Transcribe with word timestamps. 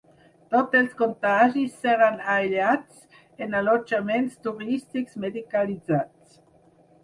Tots 0.53 0.77
els 0.77 0.95
contagis 1.01 1.75
seran 1.83 2.17
aïllats 2.37 3.05
en 3.47 3.55
allotjaments 3.61 4.43
turístics 4.49 5.17
medicalitzats. 5.29 6.45